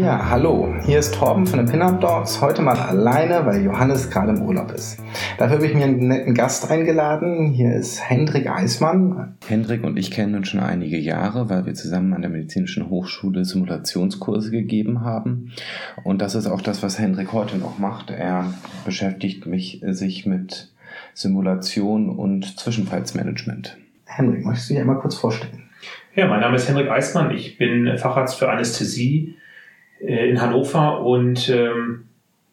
[0.00, 4.32] Ja, hallo, hier ist Torben von den Pin-Up Dogs, heute mal alleine, weil Johannes gerade
[4.32, 4.98] im Urlaub ist.
[5.38, 7.52] Dafür habe ich mir einen netten Gast eingeladen.
[7.52, 9.36] Hier ist Hendrik Eismann.
[9.46, 13.44] Hendrik und ich kennen uns schon einige Jahre, weil wir zusammen an der Medizinischen Hochschule
[13.44, 15.52] Simulationskurse gegeben haben.
[16.02, 18.10] Und das ist auch das, was Hendrik heute noch macht.
[18.10, 18.52] Er
[18.84, 20.72] beschäftigt mich, sich mit
[21.14, 23.76] Simulation und Zwischenfallsmanagement.
[24.08, 25.68] Hendrik, möchtest du dich einmal kurz vorstellen?
[26.14, 27.30] Ja, mein Name ist Hendrik Eismann.
[27.30, 29.36] Ich bin Facharzt für Anästhesie
[30.00, 32.06] äh, in Hannover und ähm,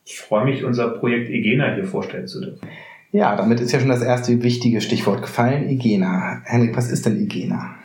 [0.05, 2.67] ich freue mich, unser Projekt EGENA hier vorstellen zu dürfen.
[3.11, 6.41] Ja, damit ist ja schon das erste wichtige Stichwort gefallen, EGENA.
[6.45, 7.75] Henrik, was ist denn EGENA?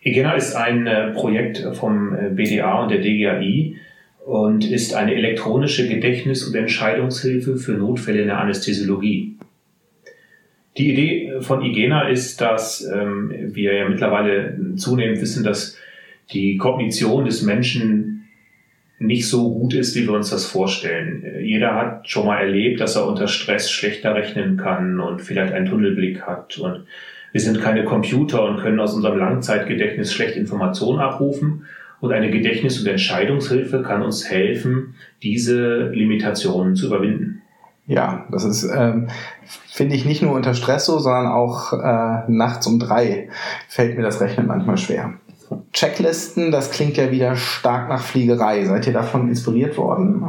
[0.00, 3.76] EGENA ist ein äh, Projekt vom äh, BDA und der DGAI
[4.24, 9.36] und ist eine elektronische Gedächtnis- und Entscheidungshilfe für Notfälle in der Anästhesiologie.
[10.78, 15.76] Die Idee von IGENA ist, dass ähm, wir ja mittlerweile zunehmend wissen, dass
[16.32, 18.28] die Kognition des Menschen
[19.00, 21.24] nicht so gut ist, wie wir uns das vorstellen.
[21.42, 25.66] Jeder hat schon mal erlebt, dass er unter Stress schlechter rechnen kann und vielleicht einen
[25.66, 26.58] Tunnelblick hat.
[26.58, 26.84] Und
[27.32, 31.64] wir sind keine Computer und können aus unserem Langzeitgedächtnis schlecht Informationen abrufen.
[32.00, 37.42] Und eine Gedächtnis- und Entscheidungshilfe kann uns helfen, diese Limitationen zu überwinden.
[37.90, 39.08] Ja, das ist, ähm,
[39.66, 43.30] finde ich, nicht nur unter Stress so, sondern auch äh, nachts um drei
[43.66, 45.14] fällt mir das Rechnen manchmal schwer.
[45.72, 48.64] Checklisten, das klingt ja wieder stark nach Fliegerei.
[48.64, 50.24] Seid ihr davon inspiriert worden?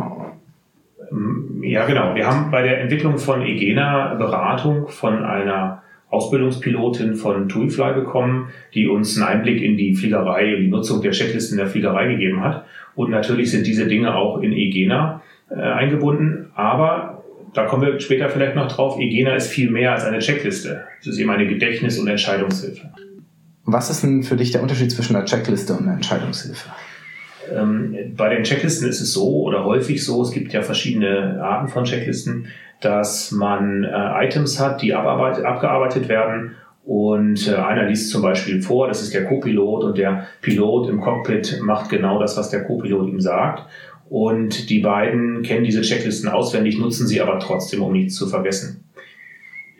[1.61, 2.15] Ja, genau.
[2.15, 8.87] Wir haben bei der Entwicklung von Egena Beratung von einer Ausbildungspilotin von TuiFly bekommen, die
[8.87, 12.65] uns einen Einblick in die Fliegerei und die Nutzung der Checklisten der Fliegerei gegeben hat.
[12.95, 16.49] Und natürlich sind diese Dinge auch in Egena äh, eingebunden.
[16.55, 17.10] Aber
[17.53, 18.97] da kommen wir später vielleicht noch drauf.
[18.99, 20.85] Egena ist viel mehr als eine Checkliste.
[20.99, 22.89] Es ist eben eine Gedächtnis- und Entscheidungshilfe.
[23.65, 26.69] Was ist denn für dich der Unterschied zwischen einer Checkliste und einer Entscheidungshilfe?
[27.53, 31.67] Ähm, bei den Checklisten ist es so oder häufig so, es gibt ja verschiedene Arten
[31.67, 32.47] von Checklisten,
[32.79, 38.87] dass man äh, Items hat, die abgearbeitet werden und äh, einer liest zum Beispiel vor,
[38.87, 43.07] das ist der Co-Pilot und der Pilot im Cockpit macht genau das, was der Co-Pilot
[43.09, 43.65] ihm sagt.
[44.11, 48.83] Und die beiden kennen diese Checklisten auswendig, nutzen sie aber trotzdem, um nichts zu vergessen.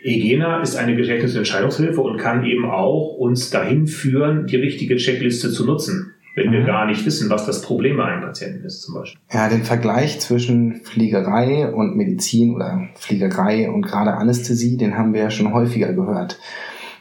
[0.06, 5.52] EGENA ist eine Gedächtnis- Entscheidungshilfe und kann eben auch uns dahin führen, die richtige Checkliste
[5.52, 6.54] zu nutzen, wenn mhm.
[6.54, 9.20] wir gar nicht wissen, was das Problem bei einem Patienten ist zum Beispiel.
[9.34, 15.24] Ja, den Vergleich zwischen Fliegerei und Medizin oder Fliegerei und gerade Anästhesie, den haben wir
[15.24, 16.40] ja schon häufiger gehört.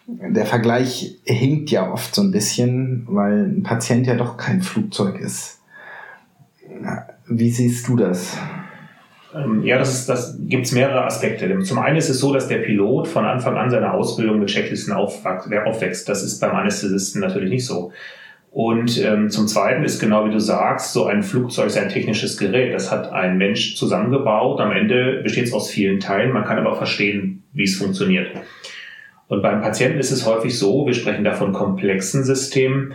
[0.08, 5.20] Der Vergleich hinkt ja oft so ein bisschen, weil ein Patient ja doch kein Flugzeug
[5.20, 5.60] ist.
[7.32, 8.36] Wie siehst du das?
[9.32, 11.60] Ähm, ja, das, ist, das gibt es mehrere Aspekte.
[11.60, 14.92] Zum einen ist es so, dass der Pilot von Anfang an seine Ausbildung mit Checklisten
[14.92, 16.08] aufwächst.
[16.08, 17.92] Das ist beim Anästhesisten natürlich nicht so.
[18.50, 22.36] Und ähm, zum Zweiten ist genau wie du sagst, so ein Flugzeug ist ein technisches
[22.36, 22.74] Gerät.
[22.74, 24.60] Das hat ein Mensch zusammengebaut.
[24.60, 26.32] Am Ende besteht es aus vielen Teilen.
[26.32, 28.32] Man kann aber auch verstehen, wie es funktioniert.
[29.28, 32.94] Und beim Patienten ist es häufig so, wir sprechen da von komplexen Systemen,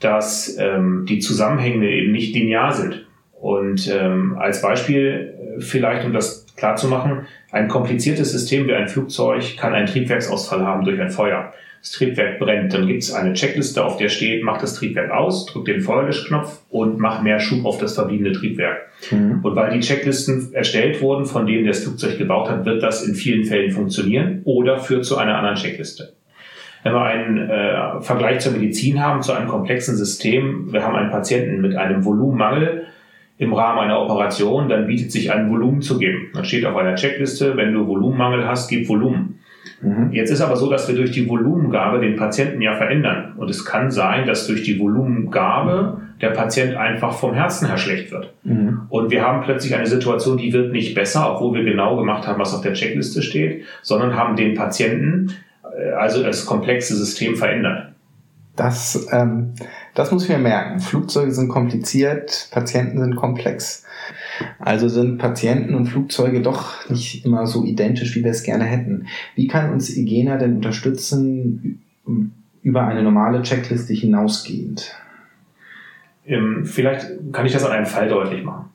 [0.00, 3.06] dass ähm, die Zusammenhänge eben nicht linear sind.
[3.40, 8.74] Und ähm, als Beispiel äh, vielleicht, um das klar zu machen, ein kompliziertes System wie
[8.74, 11.52] ein Flugzeug kann einen Triebwerksausfall haben durch ein Feuer.
[11.80, 15.46] Das Triebwerk brennt, dann gibt es eine Checkliste, auf der steht, mach das Triebwerk aus,
[15.46, 18.88] drück den Feuerlöschknopf und mach mehr Schub auf das verbliebene Triebwerk.
[19.12, 19.40] Mhm.
[19.44, 23.14] Und weil die Checklisten erstellt wurden, von denen das Flugzeug gebaut hat, wird das in
[23.14, 26.14] vielen Fällen funktionieren oder führt zu einer anderen Checkliste.
[26.82, 31.10] Wenn wir einen äh, Vergleich zur Medizin haben, zu einem komplexen System, wir haben einen
[31.10, 32.86] Patienten mit einem Volumenmangel,
[33.38, 36.30] im Rahmen einer Operation, dann bietet sich ein Volumen zu geben.
[36.34, 39.38] Dann steht auf einer Checkliste, wenn du Volumenmangel hast, gib Volumen.
[39.80, 40.10] Mhm.
[40.10, 43.34] Jetzt ist aber so, dass wir durch die Volumengabe den Patienten ja verändern.
[43.36, 48.10] Und es kann sein, dass durch die Volumengabe der Patient einfach vom Herzen her schlecht
[48.10, 48.34] wird.
[48.42, 48.82] Mhm.
[48.88, 52.40] Und wir haben plötzlich eine Situation, die wird nicht besser, obwohl wir genau gemacht haben,
[52.40, 55.32] was auf der Checkliste steht, sondern haben den Patienten,
[55.62, 57.92] äh, also das komplexe System verändert.
[58.56, 59.54] Das, ähm,
[59.98, 60.78] das muss ich mir merken.
[60.78, 63.84] Flugzeuge sind kompliziert, Patienten sind komplex.
[64.60, 69.08] Also sind Patienten und Flugzeuge doch nicht immer so identisch, wie wir es gerne hätten.
[69.34, 71.82] Wie kann uns IGENA denn unterstützen
[72.62, 74.94] über eine normale Checkliste hinausgehend?
[76.24, 78.70] Ähm, vielleicht kann ich das an einem Fall deutlich machen.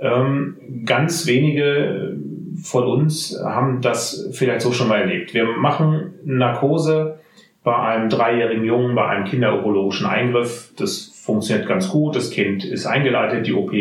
[0.00, 2.18] Ähm, ganz wenige
[2.62, 5.32] von uns haben das vielleicht so schon mal erlebt.
[5.32, 7.20] Wir machen Narkose
[7.64, 10.72] bei einem dreijährigen Jungen bei einem kinderurologischen Eingriff.
[10.76, 12.16] Das funktioniert ganz gut.
[12.16, 13.72] Das Kind ist eingeleitet, die OP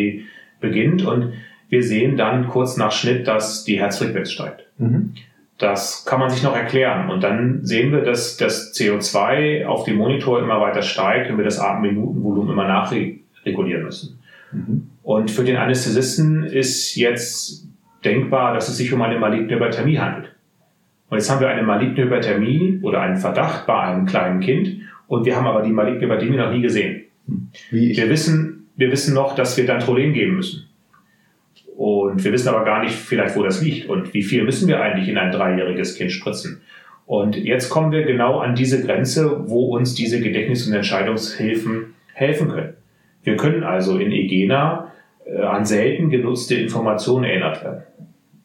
[0.60, 1.34] beginnt und
[1.70, 4.66] wir sehen dann kurz nach Schnitt, dass die Herzfrequenz steigt.
[4.78, 5.14] Mhm.
[5.58, 7.10] Das kann man sich noch erklären.
[7.10, 11.46] Und dann sehen wir, dass das CO2 auf dem Monitor immer weiter steigt und wir
[11.46, 14.20] das Atemminutenvolumen immer nachregulieren müssen.
[14.52, 14.90] Mhm.
[15.04, 17.68] Und für den Anästhesisten ist jetzt
[18.04, 20.34] denkbar, dass es sich um eine maligne Hyperthermie handelt.
[21.12, 24.78] Und jetzt haben wir eine maligne Hyperthermie oder einen Verdacht bei einem kleinen Kind
[25.08, 27.08] und wir haben aber die maligne Hyperthermie noch nie gesehen.
[27.70, 30.70] Wir wissen, wir wissen noch, dass wir Dantrolen geben müssen.
[31.76, 34.80] Und wir wissen aber gar nicht vielleicht, wo das liegt und wie viel müssen wir
[34.80, 36.62] eigentlich in ein dreijähriges Kind spritzen.
[37.06, 42.48] Und jetzt kommen wir genau an diese Grenze, wo uns diese Gedächtnis- und Entscheidungshilfen helfen
[42.48, 42.74] können.
[43.24, 44.94] Wir können also in EGENA
[45.26, 47.84] äh, an selten genutzte Informationen erinnert werden.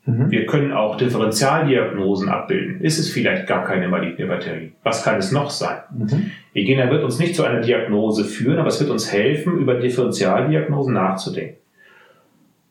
[0.07, 0.31] Mhm.
[0.31, 2.81] Wir können auch Differentialdiagnosen abbilden.
[2.81, 4.73] Ist es vielleicht gar keine maligne Batterie?
[4.85, 5.79] Was kann es noch sein?
[5.91, 6.31] Mhm.
[6.55, 10.95] EGENA wird uns nicht zu einer Diagnose führen, aber es wird uns helfen, über Differentialdiagnosen
[10.95, 11.57] nachzudenken.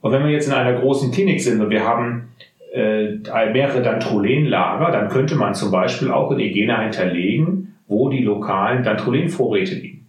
[0.02, 2.30] Und wenn wir jetzt in einer großen Klinik sind und wir haben
[2.74, 3.18] äh,
[3.52, 9.76] mehrere Dantrolenlager, dann könnte man zum Beispiel auch in EGENA hinterlegen, wo die lokalen Dantrolenvorräte
[9.76, 10.06] liegen.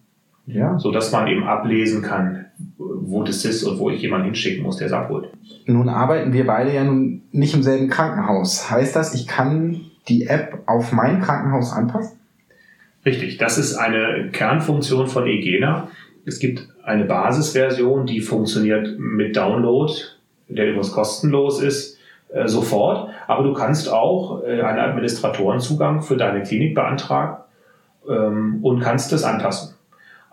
[0.47, 0.79] Ja.
[0.79, 2.47] So dass man eben ablesen kann,
[3.11, 5.31] wo das ist und wo ich jemanden hinschicken muss, der es abholt.
[5.67, 8.71] Nun arbeiten wir beide ja nun nicht im selben Krankenhaus.
[8.71, 12.19] Heißt das, ich kann die App auf mein Krankenhaus anpassen?
[13.05, 15.89] Richtig, das ist eine Kernfunktion von EGENA.
[16.25, 19.93] Es gibt eine Basisversion, die funktioniert mit Download,
[20.49, 21.99] der übrigens kostenlos ist,
[22.29, 23.11] äh, sofort.
[23.29, 27.45] Aber du kannst auch äh, einen Administratorenzugang für deine Klinik beantragen
[28.09, 29.76] ähm, und kannst es anpassen.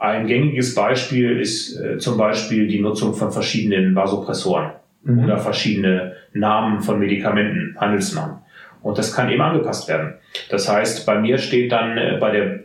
[0.03, 4.71] Ein gängiges Beispiel ist äh, zum Beispiel die Nutzung von verschiedenen Vasopressoren
[5.05, 5.23] mhm.
[5.23, 8.39] oder verschiedene Namen von Medikamenten, Handelsnamen.
[8.81, 10.15] Und das kann eben angepasst werden.
[10.50, 12.59] Das heißt, bei mir steht dann äh, bei der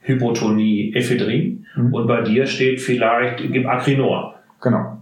[0.00, 1.94] Hypotonie Ephedrin mhm.
[1.94, 4.34] und bei dir steht vielleicht Acrinor.
[4.60, 4.98] Genau.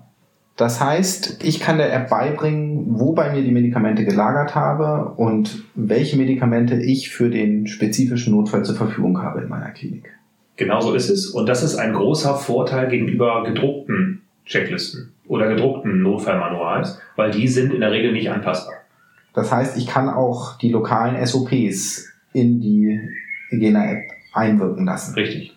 [0.55, 5.65] Das heißt, ich kann der App beibringen, wo bei mir die Medikamente gelagert habe und
[5.75, 10.15] welche Medikamente ich für den spezifischen Notfall zur Verfügung habe in meiner Klinik.
[10.56, 11.27] Genau so ist es.
[11.29, 17.73] Und das ist ein großer Vorteil gegenüber gedruckten Checklisten oder gedruckten Notfallmanuals, weil die sind
[17.73, 18.75] in der Regel nicht anpassbar.
[19.33, 23.01] Das heißt, ich kann auch die lokalen SOPs in die
[23.51, 25.15] Hygiene-App einwirken lassen.
[25.15, 25.56] Richtig.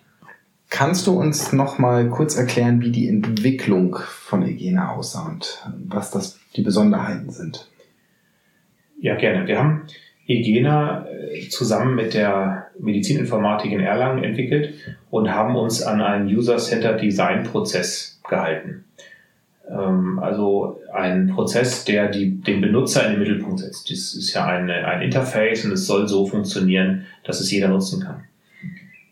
[0.70, 6.12] Kannst du uns noch mal kurz erklären, wie die Entwicklung von Hygiene aussah und was
[6.12, 7.70] das die Besonderheiten sind?
[9.00, 9.48] Ja, gerne.
[9.48, 9.84] Wir haben
[10.28, 14.74] Hygiene äh, zusammen mit der Medizininformatik in Erlangen entwickelt
[15.10, 18.84] und haben uns an einen User-Centered Design Prozess gehalten.
[19.70, 23.90] Ähm, also ein Prozess, der die, den Benutzer in den Mittelpunkt setzt.
[23.90, 28.04] Das ist ja eine, ein Interface und es soll so funktionieren, dass es jeder nutzen
[28.04, 28.26] kann.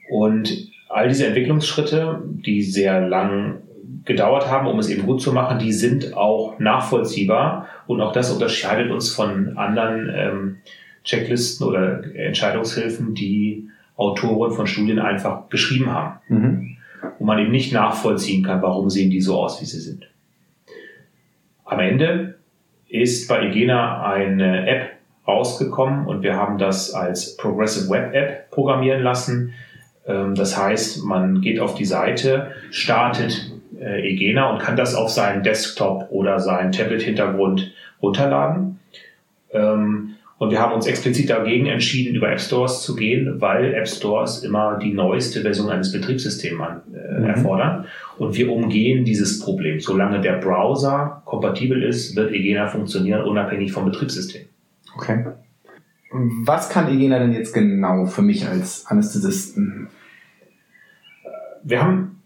[0.10, 3.62] Und all diese Entwicklungsschritte, die sehr lang
[4.04, 8.32] gedauert haben, um es eben gut zu machen, die sind auch nachvollziehbar und auch das
[8.32, 10.58] unterscheidet uns von anderen ähm,
[11.06, 16.78] Checklisten oder Entscheidungshilfen, die Autoren von Studien einfach geschrieben haben, mhm.
[17.20, 20.10] wo man eben nicht nachvollziehen kann, warum sehen die so aus, wie sie sind.
[21.64, 22.36] Am Ende
[22.90, 24.92] ist bei Igena eine App
[25.28, 29.54] rausgekommen und wir haben das als Progressive Web App programmieren lassen.
[30.06, 35.10] Ähm, das heißt, man geht auf die Seite, startet äh, Egena und kann das auf
[35.10, 38.80] seinen Desktop oder seinen Tablet-Hintergrund runterladen.
[39.52, 43.88] Ähm, und wir haben uns explizit dagegen entschieden, über App Stores zu gehen, weil App
[43.88, 46.62] Stores immer die neueste Version eines Betriebssystems
[46.94, 47.26] äh, mhm.
[47.26, 47.86] erfordern.
[48.18, 49.80] Und wir umgehen dieses Problem.
[49.80, 54.48] Solange der Browser kompatibel ist, wird Egena funktionieren, unabhängig vom Betriebssystem.
[54.98, 55.26] Okay.
[56.12, 59.88] Was kann Egena denn jetzt genau für mich als Anästhesisten?
[61.64, 62.22] Wir haben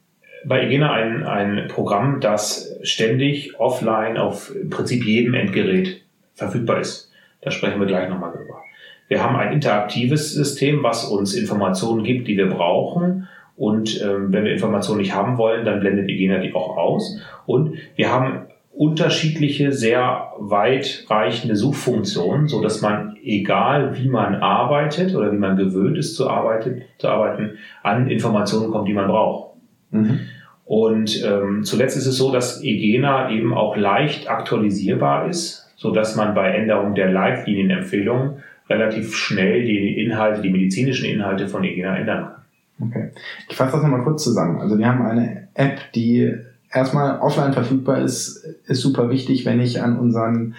[0.46, 6.02] bei Egena ein, ein Programm, das ständig offline auf im Prinzip jedem Endgerät
[6.34, 7.09] verfügbar ist.
[7.42, 8.62] Da sprechen wir gleich nochmal drüber.
[9.08, 13.28] Wir haben ein interaktives System, was uns Informationen gibt, die wir brauchen.
[13.56, 17.20] Und ähm, wenn wir Informationen nicht haben wollen, dann blendet Igena die auch aus.
[17.46, 25.34] Und wir haben unterschiedliche, sehr weitreichende Suchfunktionen, so dass man, egal wie man arbeitet oder
[25.34, 29.56] wie man gewöhnt ist zu arbeiten, zu arbeiten an Informationen kommt, die man braucht.
[29.92, 30.20] Mhm.
[30.64, 36.16] Und ähm, zuletzt ist es so, dass Egena eben auch leicht aktualisierbar ist so dass
[36.16, 42.24] man bei Änderung der Leitlinienempfehlungen relativ schnell die Inhalte, die medizinischen Inhalte von EGENA ändern
[42.24, 42.88] kann.
[42.88, 43.10] Okay.
[43.50, 44.62] Ich fasse das nochmal kurz zusammen.
[44.62, 46.34] Also wir haben eine App, die
[46.72, 50.56] erstmal offline verfügbar ist, ist super wichtig, wenn ich an unseren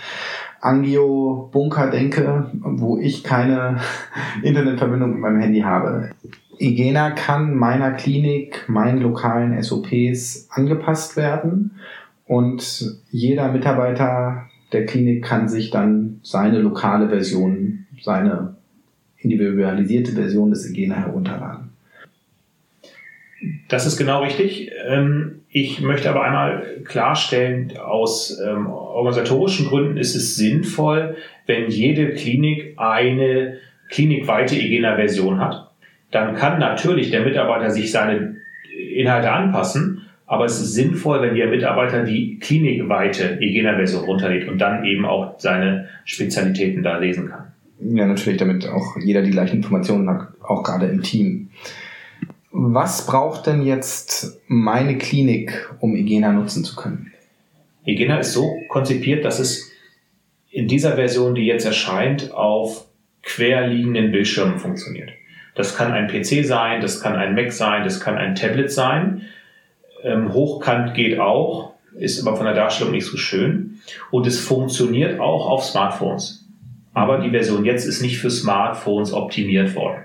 [0.61, 3.79] Angio-Bunker denke, wo ich keine
[4.43, 6.11] Internetverbindung mit meinem Handy habe.
[6.59, 11.73] Igena kann meiner Klinik, meinen lokalen SOPs angepasst werden
[12.27, 18.57] und jeder Mitarbeiter der Klinik kann sich dann seine lokale Version seine
[19.19, 21.71] individualisierte Version des Egena herunterladen.
[23.69, 24.71] Das ist genau richtig.
[24.87, 32.11] Ähm, ich möchte aber einmal klarstellen, aus ähm, organisatorischen Gründen ist es sinnvoll, wenn jede
[32.11, 33.59] Klinik eine
[33.89, 35.71] klinikweite Egena-Version hat.
[36.11, 38.37] Dann kann natürlich der Mitarbeiter sich seine
[38.95, 44.85] Inhalte anpassen, aber es ist sinnvoll, wenn der Mitarbeiter die klinikweite Egena-Version runterlädt und dann
[44.85, 47.49] eben auch seine Spezialitäten da lesen kann.
[47.81, 51.51] Ja, natürlich, damit auch jeder die gleichen Informationen hat, auch gerade im Team.
[52.53, 57.11] Was braucht denn jetzt meine Klinik, um Egena nutzen zu können?
[57.85, 59.73] Egena ist so konzipiert, dass es
[60.49, 62.87] in dieser Version, die jetzt erscheint, auf
[63.25, 65.11] querliegenden Bildschirmen funktioniert.
[65.57, 69.23] Das kann ein PC sein, das kann ein Mac sein, das kann ein Tablet sein.
[70.03, 73.81] Ähm, Hochkant geht auch, ist aber von der Darstellung nicht so schön.
[74.11, 76.49] Und es funktioniert auch auf Smartphones.
[76.93, 80.05] Aber die Version jetzt ist nicht für Smartphones optimiert worden.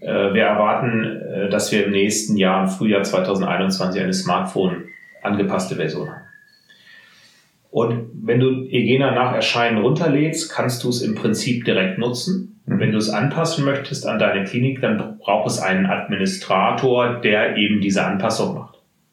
[0.00, 4.84] Äh, wir erwarten, äh, dass wir im nächsten Jahr, im Frühjahr 2021, eine Smartphone
[5.22, 6.22] angepasste Version haben.
[7.70, 12.60] Und wenn du Egena nach Erscheinen runterlädst, kannst du es im Prinzip direkt nutzen.
[12.66, 17.56] Und wenn du es anpassen möchtest an deine Klinik, dann braucht es einen Administrator, der
[17.56, 18.69] eben diese Anpassung macht.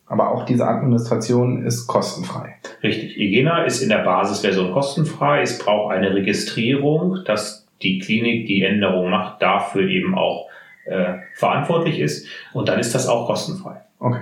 [0.07, 2.55] Aber auch diese Administration ist kostenfrei.
[2.81, 3.17] Richtig.
[3.17, 5.41] Egena ist in der Basisversion kostenfrei.
[5.41, 10.47] Es braucht eine Registrierung, dass die Klinik die Änderung macht, dafür eben auch
[10.85, 12.27] äh, verantwortlich ist.
[12.53, 13.81] Und dann ist das auch kostenfrei.
[13.99, 14.21] Okay.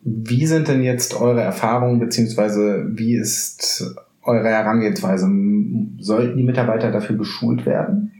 [0.00, 5.28] Wie sind denn jetzt eure Erfahrungen, beziehungsweise wie ist eure Herangehensweise?
[6.00, 8.12] Sollten die Mitarbeiter dafür geschult werden?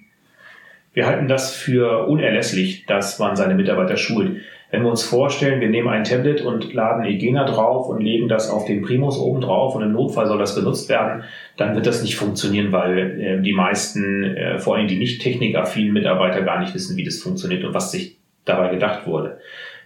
[0.92, 4.42] Wir halten das für unerlässlich, dass man seine Mitarbeiter schult.
[4.72, 8.48] Wenn wir uns vorstellen, wir nehmen ein Tablet und laden Egena drauf und legen das
[8.48, 11.24] auf den Primus oben drauf und im Notfall soll das benutzt werden,
[11.58, 15.92] dann wird das nicht funktionieren, weil äh, die meisten, äh, vor allem die nicht technikaffinen
[15.92, 19.38] Mitarbeiter gar nicht wissen, wie das funktioniert und was sich dabei gedacht wurde.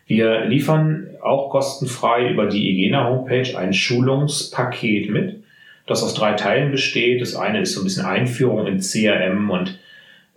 [0.07, 5.43] Wir liefern auch kostenfrei über die Egena Homepage ein Schulungspaket mit,
[5.87, 7.21] das aus drei Teilen besteht.
[7.21, 9.81] Das eine ist so ein bisschen Einführung in CRM und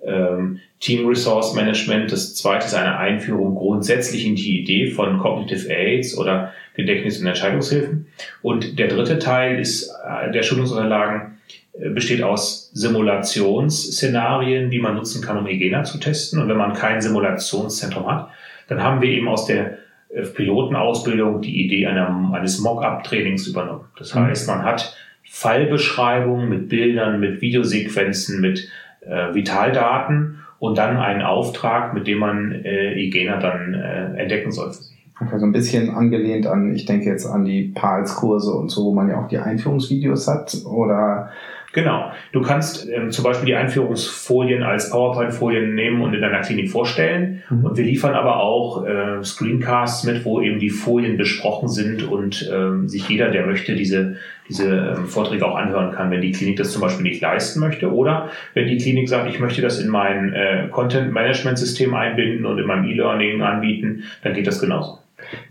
[0.03, 2.11] ähm, Team Resource Management.
[2.11, 7.27] Das zweite ist eine Einführung grundsätzlich in die Idee von Cognitive Aids oder Gedächtnis- und
[7.27, 8.07] Entscheidungshilfen.
[8.41, 11.37] Und der dritte Teil ist äh, der Schulungsunterlagen
[11.73, 16.41] äh, besteht aus Simulationsszenarien, die man nutzen kann, um Egena zu testen.
[16.41, 18.29] Und wenn man kein Simulationszentrum hat,
[18.67, 19.79] dann haben wir eben aus der
[20.09, 23.85] äh, Pilotenausbildung die Idee einer, eines Mock-up-Trainings übernommen.
[23.97, 24.27] Das mhm.
[24.27, 28.67] heißt, man hat Fallbeschreibungen mit Bildern, mit Videosequenzen, mit
[29.01, 34.73] äh, Vitaldaten und dann einen Auftrag, mit dem man äh, Igena dann äh, entdecken soll
[34.73, 34.89] für.
[35.21, 38.93] Okay, so ein bisschen angelehnt an, ich denke jetzt an die PALS-Kurse und so, wo
[38.93, 41.31] man ja auch die Einführungsvideos hat oder
[41.71, 42.11] Genau.
[42.31, 47.43] Du kannst ähm, zum Beispiel die Einführungsfolien als PowerPoint-Folien nehmen und in deiner Klinik vorstellen.
[47.49, 47.65] Mhm.
[47.65, 52.49] Und wir liefern aber auch äh, Screencasts mit, wo eben die Folien besprochen sind und
[52.51, 54.15] ähm, sich jeder, der möchte, diese,
[54.47, 57.93] diese ähm, Vorträge auch anhören kann, wenn die Klinik das zum Beispiel nicht leisten möchte.
[57.93, 62.65] Oder wenn die Klinik sagt, ich möchte das in mein äh, Content-Management-System einbinden und in
[62.65, 64.99] meinem E-Learning anbieten, dann geht das genauso.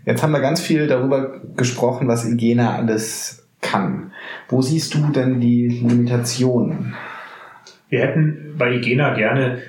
[0.05, 4.11] Jetzt haben wir ganz viel darüber gesprochen, was Igena alles kann.
[4.47, 6.95] Wo siehst du denn die Limitationen?
[7.89, 9.59] Wir hätten bei Igena gerne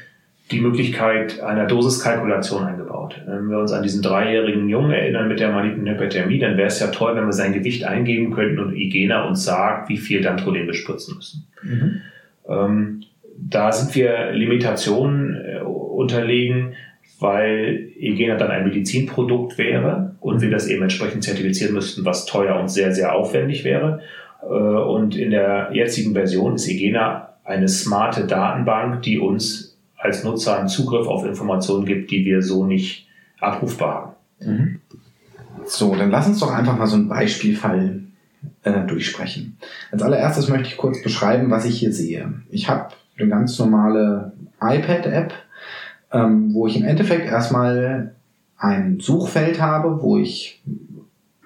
[0.50, 3.20] die Möglichkeit einer Dosiskalkulation eingebaut.
[3.26, 6.80] Wenn wir uns an diesen dreijährigen Jungen erinnern mit der malignen Hyperthermie, dann wäre es
[6.80, 10.66] ja toll, wenn wir sein Gewicht eingeben könnten und Igena uns sagt, wie viel Dantrolin
[10.66, 11.46] wir spritzen müssen.
[11.62, 12.00] Mhm.
[12.48, 13.02] Ähm,
[13.36, 16.74] da sind wir Limitationen äh, unterlegen,
[17.20, 22.58] weil Igena dann ein Medizinprodukt wäre und wir das eben entsprechend zertifizieren müssten, was teuer
[22.58, 24.00] und sehr, sehr aufwendig wäre.
[24.42, 30.58] Äh, und in der jetzigen Version ist Igena eine smarte Datenbank, die uns als Nutzer
[30.58, 33.06] einen Zugriff auf Informationen gibt, die wir so nicht
[33.38, 34.50] abrufbar haben.
[34.52, 34.80] Mhm.
[35.66, 38.00] So, dann lass uns doch einfach mal so einen Beispielfall
[38.62, 39.58] äh, durchsprechen.
[39.92, 42.32] Als allererstes möchte ich kurz beschreiben, was ich hier sehe.
[42.50, 45.34] Ich habe eine ganz normale iPad-App,
[46.12, 48.14] ähm, wo ich im Endeffekt erstmal
[48.58, 50.62] ein Suchfeld habe, wo ich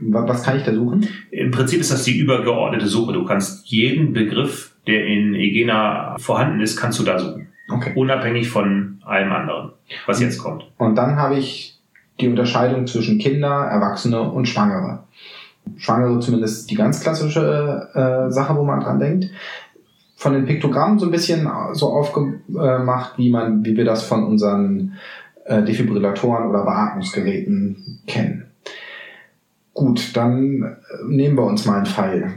[0.00, 1.09] was kann ich da suchen?
[1.30, 3.12] Im Prinzip ist das die übergeordnete Suche.
[3.12, 7.49] Du kannst jeden Begriff, der in Egena vorhanden ist, kannst du da suchen.
[7.71, 7.92] Okay.
[7.94, 9.71] Unabhängig von allem anderen,
[10.06, 10.66] was jetzt kommt.
[10.76, 11.78] Und dann habe ich
[12.21, 15.04] die Unterscheidung zwischen Kinder, Erwachsene und Schwangere.
[15.76, 19.30] Schwangere zumindest die ganz klassische äh, Sache, wo man dran denkt.
[20.16, 24.94] Von den Piktogrammen so ein bisschen so aufgemacht, wie man, wie wir das von unseren
[25.44, 28.47] äh, Defibrillatoren oder Beatmungsgeräten kennen.
[29.75, 32.33] Gut, dann äh, nehmen wir uns mal einen Fall.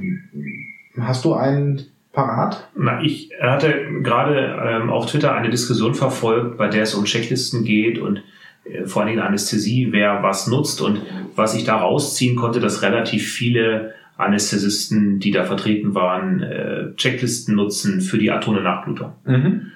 [1.00, 2.68] Hast du einen parat?
[2.76, 7.64] Na, ich hatte gerade ähm, auf Twitter eine Diskussion verfolgt, bei der es um Checklisten
[7.64, 8.24] geht und
[8.66, 11.02] äh, vor allem Anästhesie, wer was nutzt und
[11.36, 17.56] was ich da rausziehen konnte, dass relativ viele Anästhesisten, die da vertreten waren, äh, Checklisten
[17.56, 19.14] nutzen für die atone Nachblutung.
[19.26, 19.72] Mhm.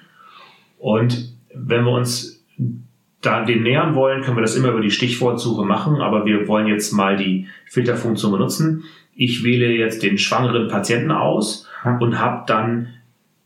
[0.78, 2.44] Und wenn wir uns
[3.20, 6.66] da dem nähern wollen, können wir das immer über die Stichwortsuche machen, aber wir wollen
[6.66, 8.82] jetzt mal die Filterfunktion benutzen.
[9.14, 11.98] Ich wähle jetzt den schwangeren Patienten aus ja.
[11.98, 12.88] und habe dann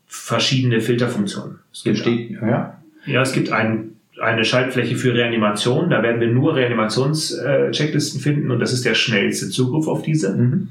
[0.07, 1.59] verschiedene Filterfunktionen.
[1.71, 2.79] Es gibt steht, ja.
[3.05, 5.89] ja, es gibt ein, eine Schaltfläche für Reanimation.
[5.89, 10.35] Da werden wir nur Reanimationschecklisten finden und das ist der schnellste Zugriff auf diese.
[10.35, 10.69] Mhm.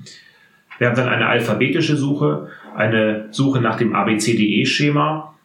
[0.79, 5.37] Wir haben dann eine alphabetische Suche, eine Suche nach dem ABCDE-Schema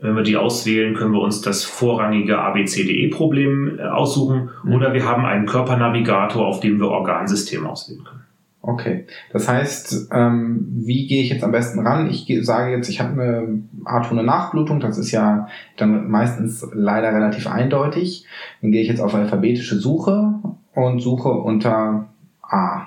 [0.00, 4.72] wenn wir die auswählen, können wir uns das vorrangige ABCDE-Problem äh, aussuchen mhm.
[4.72, 8.24] oder wir haben einen Körpernavigator, auf dem wir Organsysteme auswählen können.
[8.62, 12.10] Okay, das heißt, ähm, wie gehe ich jetzt am besten ran?
[12.10, 15.48] Ich sage jetzt, ich habe eine atone Nachblutung, das ist ja
[15.78, 18.26] dann meistens leider relativ eindeutig.
[18.60, 20.34] Dann gehe ich jetzt auf alphabetische Suche
[20.74, 22.08] und suche unter
[22.42, 22.86] A.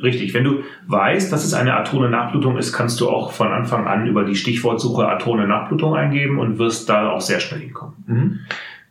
[0.00, 0.32] Richtig.
[0.34, 4.06] Wenn du weißt, dass es eine atone Nachblutung ist, kannst du auch von Anfang an
[4.06, 7.94] über die Stichwortsuche atone Nachblutung eingeben und wirst da auch sehr schnell hinkommen.
[8.06, 8.38] Mhm.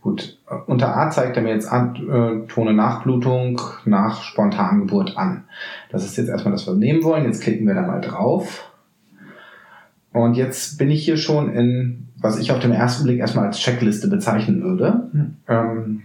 [0.04, 0.38] Gut.
[0.68, 5.46] Unter A zeigt er mir jetzt atone Nachblutung nach Spontangeburt an.
[5.90, 7.24] Das ist jetzt erstmal das, was wir nehmen wollen.
[7.24, 8.70] Jetzt klicken wir da mal drauf.
[10.12, 13.60] Und jetzt bin ich hier schon in, was ich auf den ersten Blick erstmal als
[13.60, 15.10] Checkliste bezeichnen würde.
[15.14, 15.36] Mhm.
[15.48, 16.04] Ähm,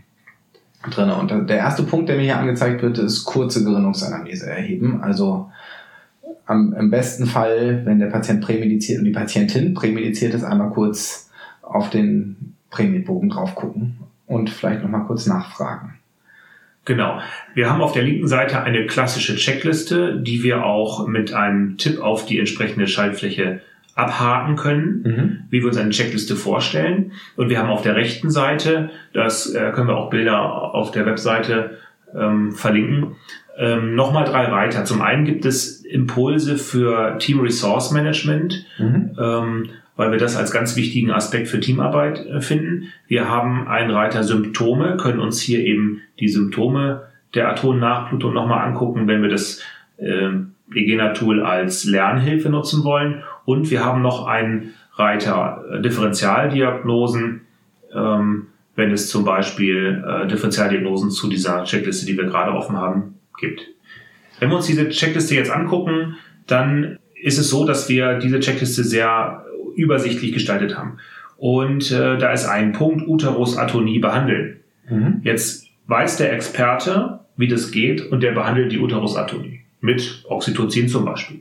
[0.88, 1.10] drin.
[1.10, 5.02] Und der erste Punkt, der mir hier angezeigt wird, ist kurze Gerinnungsanamnese erheben.
[5.02, 5.50] Also
[6.46, 11.30] am, im besten Fall, wenn der Patient prämediziert und die Patientin prämediziert ist, einmal kurz
[11.62, 15.94] auf den Prämienbogen drauf gucken und vielleicht nochmal kurz nachfragen.
[16.84, 17.20] Genau.
[17.54, 22.00] Wir haben auf der linken Seite eine klassische Checkliste, die wir auch mit einem Tipp
[22.00, 23.60] auf die entsprechende Schaltfläche
[23.94, 25.38] abhaken können, mhm.
[25.50, 27.12] wie wir uns eine Checkliste vorstellen.
[27.36, 31.04] Und wir haben auf der rechten Seite, das äh, können wir auch Bilder auf der
[31.04, 31.78] Webseite
[32.16, 33.16] ähm, verlinken,
[33.58, 34.84] ähm, nochmal drei Reiter.
[34.84, 39.16] Zum einen gibt es Impulse für Team Resource Management, mhm.
[39.20, 42.84] ähm, weil wir das als ganz wichtigen Aspekt für Teamarbeit äh, finden.
[43.08, 47.02] Wir haben einen Reiter Symptome, können uns hier eben die Symptome
[47.34, 49.60] der Atomnachblutung nochmal angucken, wenn wir das
[49.98, 50.30] äh,
[50.72, 53.24] EGENA-Tool als Lernhilfe nutzen wollen.
[53.44, 57.40] Und wir haben noch einen Reiter Differentialdiagnosen,
[57.92, 63.16] ähm, wenn es zum Beispiel äh, Differentialdiagnosen zu dieser Checkliste, die wir gerade offen haben,
[63.36, 63.66] gibt.
[64.38, 66.14] Wenn wir uns diese Checkliste jetzt angucken,
[66.46, 69.44] dann ist es so, dass wir diese Checkliste sehr
[69.78, 70.98] übersichtlich gestaltet haben.
[71.36, 74.56] Und äh, da ist ein Punkt Uterusatonie behandeln.
[74.88, 75.20] Mhm.
[75.22, 81.04] Jetzt weiß der Experte, wie das geht und der behandelt die Uterusatonie mit Oxytocin zum
[81.04, 81.40] Beispiel.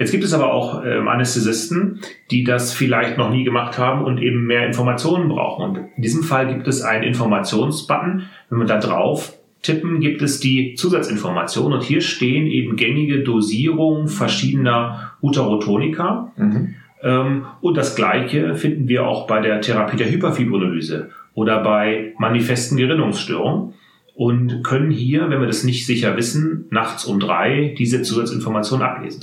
[0.00, 4.18] Jetzt gibt es aber auch ähm, Anästhesisten, die das vielleicht noch nie gemacht haben und
[4.18, 5.62] eben mehr Informationen brauchen.
[5.62, 8.22] Und in diesem Fall gibt es einen Informationsbutton.
[8.48, 14.08] Wenn wir da drauf tippen, gibt es die Zusatzinformation und hier stehen eben gängige Dosierungen
[14.08, 16.32] verschiedener Uterotonika.
[16.36, 16.76] Mhm.
[17.02, 22.76] Ähm, und das Gleiche finden wir auch bei der Therapie der Hyperfibrinolyse oder bei manifesten
[22.76, 23.74] Gerinnungsstörungen
[24.14, 29.22] und können hier, wenn wir das nicht sicher wissen, nachts um drei diese Zusatzinformation ablesen.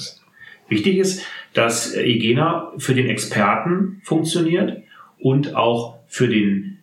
[0.70, 4.82] Wichtig ist, dass EGENA für den Experten funktioniert
[5.20, 6.80] und auch für den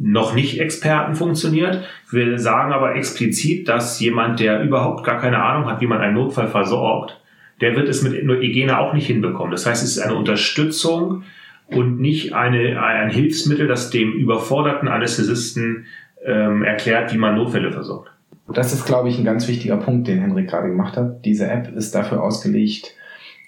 [0.00, 1.84] noch nicht Experten funktioniert.
[2.10, 6.14] Wir sagen aber explizit, dass jemand, der überhaupt gar keine Ahnung hat, wie man einen
[6.14, 7.20] Notfall versorgt,
[7.60, 9.50] der wird es mit EGENA auch nicht hinbekommen.
[9.50, 11.24] Das heißt, es ist eine Unterstützung
[11.68, 15.86] und nicht eine, ein Hilfsmittel, das dem überforderten Anästhesisten
[16.24, 18.10] ähm, erklärt, wie man Notfälle versorgt.
[18.52, 21.24] Das ist, glaube ich, ein ganz wichtiger Punkt, den Henrik gerade gemacht hat.
[21.24, 22.94] Diese App ist dafür ausgelegt,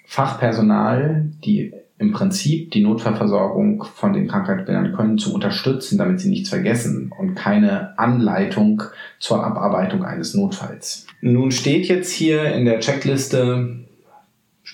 [0.05, 6.49] Fachpersonal, die im Prinzip die Notfallversorgung von den Krankheitsbildern können, zu unterstützen, damit sie nichts
[6.49, 8.83] vergessen und keine Anleitung
[9.19, 11.05] zur Abarbeitung eines Notfalls.
[11.21, 13.85] Nun steht jetzt hier in der Checkliste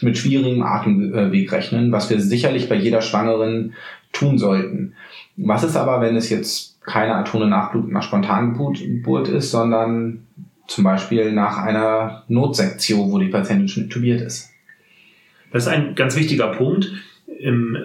[0.01, 3.73] mit schwierigem Atemweg rechnen, was wir sicherlich bei jeder Schwangeren
[4.11, 4.93] tun sollten.
[5.37, 10.27] Was ist aber, wenn es jetzt keine atone Nachblutung nach Spontangeburt ist, sondern
[10.67, 14.51] zum Beispiel nach einer Notsektion, wo die Patientin schon intubiert ist?
[15.51, 16.91] Das ist ein ganz wichtiger Punkt.
[17.39, 17.79] Im äh,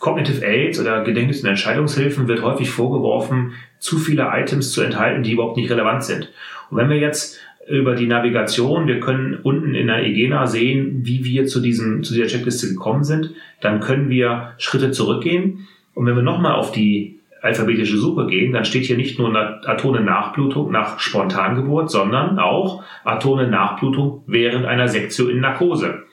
[0.00, 5.32] Cognitive Aids oder Gedächtnis- und Entscheidungshilfen wird häufig vorgeworfen, zu viele Items zu enthalten, die
[5.32, 6.32] überhaupt nicht relevant sind.
[6.70, 7.38] Und wenn wir jetzt
[7.68, 12.14] über die Navigation, wir können unten in der EGENA sehen, wie wir zu, diesem, zu
[12.14, 15.68] dieser Checkliste gekommen sind, dann können wir Schritte zurückgehen.
[15.94, 19.34] Und wenn wir nochmal auf die alphabetische Suche gehen, dann steht hier nicht nur
[19.68, 26.04] Atone Nachblutung nach Spontangeburt, sondern auch Atone Nachblutung während einer Sektio in Narkose.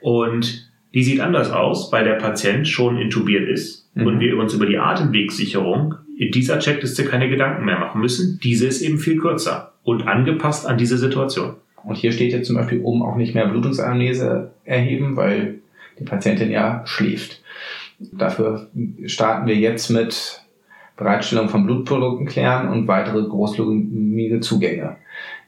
[0.00, 4.06] Und Die sieht anders aus, weil der Patient schon intubiert ist mhm.
[4.06, 8.38] und wir uns über die Atemwegsicherung in dieser Checkliste keine Gedanken mehr machen müssen.
[8.42, 11.54] Diese ist eben viel kürzer und angepasst an diese Situation.
[11.84, 15.60] Und hier steht jetzt zum Beispiel oben auch nicht mehr Blutungsanamnese erheben, weil
[15.98, 17.42] die Patientin ja schläft.
[17.98, 18.68] Dafür
[19.06, 20.42] starten wir jetzt mit
[20.96, 24.96] Bereitstellung von Blutprodukten klären und weitere großlumige Zugänge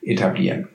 [0.02, 0.68] etablieren.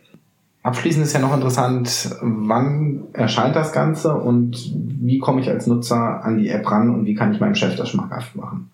[0.63, 6.24] Abschließend ist ja noch interessant, wann erscheint das Ganze und wie komme ich als Nutzer
[6.24, 8.69] an die App ran und wie kann ich meinem Chef das schmackhaft machen?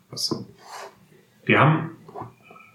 [1.45, 1.91] Wir haben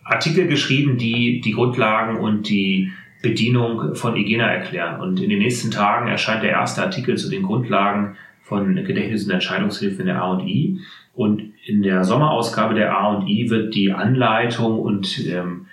[0.05, 5.01] Artikel geschrieben, die die Grundlagen und die Bedienung von Igena erklären.
[5.01, 9.31] Und in den nächsten Tagen erscheint der erste Artikel zu den Grundlagen von Gedächtnis- und
[9.31, 10.81] Entscheidungshilfe in der A&I.
[11.15, 15.67] Und in der Sommerausgabe der A&I wird die Anleitung und ähm,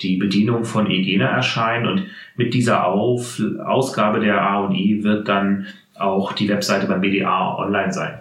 [0.00, 6.32] die Bedienung von Egena erscheinen und mit dieser Auf Ausgabe der A&I wird dann auch
[6.32, 8.18] die Webseite beim BDA online sein.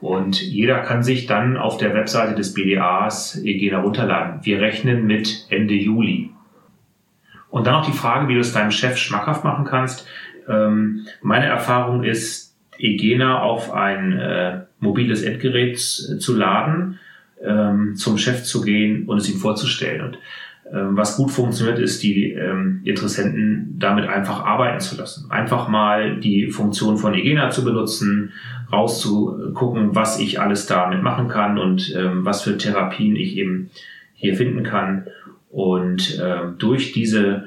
[0.00, 4.40] Und jeder kann sich dann auf der Webseite des BDAs Egena runterladen.
[4.44, 6.30] Wir rechnen mit Ende Juli.
[7.50, 10.06] Und dann noch die Frage, wie du es deinem Chef schmackhaft machen kannst.
[10.48, 16.98] Ähm, meine Erfahrung ist, Egena auf ein äh, mobiles Endgerät zu laden,
[17.42, 20.02] ähm, zum Chef zu gehen und es ihm vorzustellen.
[20.02, 20.18] Und
[20.70, 25.30] was gut funktioniert, ist, die ähm, Interessenten damit einfach arbeiten zu lassen.
[25.30, 28.32] Einfach mal die Funktion von Egena zu benutzen,
[28.72, 33.70] rauszugucken, was ich alles damit machen kann und ähm, was für Therapien ich eben
[34.14, 35.06] hier finden kann.
[35.50, 37.44] Und ähm, durch diese,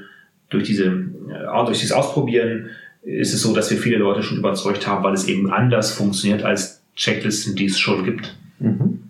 [0.49, 2.69] durch diese, äh, durch dieses Ausprobieren
[3.01, 6.43] ist es so, dass wir viele Leute schon überzeugt haben, weil es eben anders funktioniert
[6.43, 8.35] als Checklisten, die es schon gibt.
[8.59, 9.06] Mhm.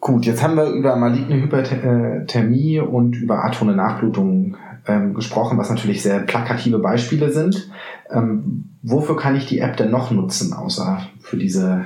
[0.00, 4.56] Gut, jetzt haben wir über maligne Hyperthermie und über atone Nachblutung
[4.86, 7.68] ähm, gesprochen, was natürlich sehr plakative Beispiele sind.
[8.10, 11.84] Ähm, wofür kann ich die App denn noch nutzen, außer für diese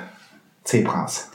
[0.63, 1.31] Zebras?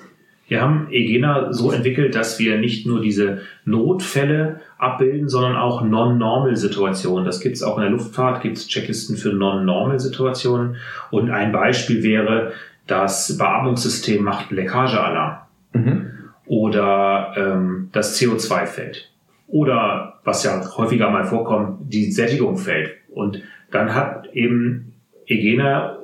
[0.48, 7.26] Wir haben Egena so entwickelt, dass wir nicht nur diese Notfälle abbilden, sondern auch Non-Normal-Situationen.
[7.26, 10.78] Das gibt es auch in der Luftfahrt, gibt es Checklisten für Non-Normal-Situationen.
[11.12, 12.54] Und ein Beispiel wäre,
[12.86, 15.40] das Beatmungssystem macht Leckagealarm.
[15.74, 16.12] Mhm
[16.48, 19.12] oder ähm, das CO2 fällt.
[19.48, 22.96] Oder, was ja häufiger mal vorkommt, die Sättigung fällt.
[23.10, 24.94] Und dann hat eben
[25.26, 25.98] Egena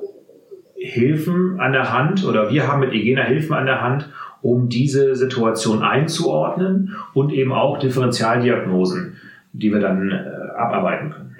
[0.76, 4.10] Hilfen an der Hand oder wir haben mit Egena Hilfen an der Hand,
[4.42, 9.16] um diese Situation einzuordnen und eben auch Differentialdiagnosen,
[9.52, 11.36] die wir dann äh, abarbeiten können.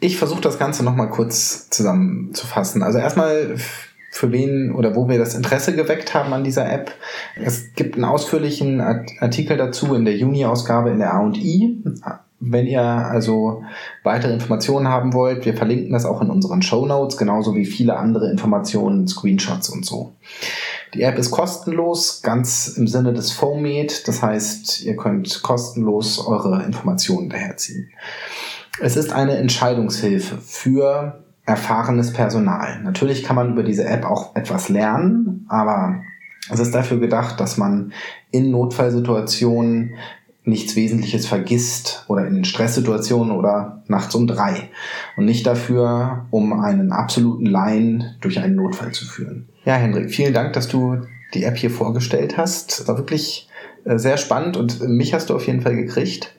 [0.00, 2.82] Ich versuche das Ganze nochmal kurz zusammenzufassen.
[2.82, 3.56] Also erstmal
[4.14, 6.92] für wen oder wo wir das Interesse geweckt haben an dieser App.
[7.34, 11.82] Es gibt einen ausführlichen Artikel dazu in der Juni-Ausgabe in der A&I.
[12.38, 13.64] Wenn ihr also
[14.04, 17.96] weitere Informationen haben wollt, wir verlinken das auch in unseren Show Notes, genauso wie viele
[17.96, 20.14] andere Informationen, Screenshots und so.
[20.94, 24.06] Die App ist kostenlos, ganz im Sinne des FOMED.
[24.06, 27.90] Das heißt, ihr könnt kostenlos eure Informationen daherziehen.
[28.80, 32.80] Es ist eine Entscheidungshilfe für erfahrenes Personal.
[32.82, 36.02] Natürlich kann man über diese App auch etwas lernen, aber
[36.50, 37.92] es ist dafür gedacht, dass man
[38.30, 39.94] in Notfallsituationen
[40.44, 44.68] nichts Wesentliches vergisst oder in Stresssituationen oder nachts um drei
[45.16, 49.48] und nicht dafür, um einen absoluten Laien durch einen Notfall zu führen.
[49.64, 50.98] Ja, Hendrik, vielen Dank, dass du
[51.32, 52.86] die App hier vorgestellt hast.
[52.86, 53.48] War wirklich
[53.84, 56.34] äh, sehr spannend und mich hast du auf jeden Fall gekriegt.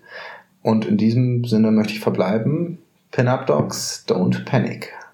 [0.61, 2.79] Und in diesem Sinne möchte ich verbleiben.
[3.15, 4.91] Pin-Up Dogs, don't panic.